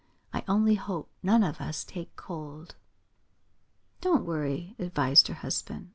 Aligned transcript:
I 0.33 0.43
only 0.47 0.73
hope 0.73 1.11
none 1.21 1.43
of 1.43 1.61
us 1.61 1.83
take 1.83 2.15
cold." 2.15 2.73
"Don't 4.01 4.25
worry," 4.25 4.75
advised 4.79 5.27
her 5.27 5.35
husband. 5.35 5.89